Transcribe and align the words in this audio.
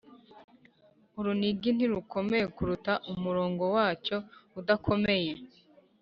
urunigi 1.19 1.69
ntirukomeye 1.75 2.45
kuruta 2.55 2.93
umurongo 3.13 3.63
wacyo 3.75 4.17
udakomeye. 4.59 5.33